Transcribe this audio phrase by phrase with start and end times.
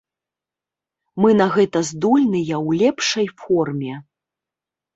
[1.23, 3.93] Мы на гэта здольныя ў лепшай форме.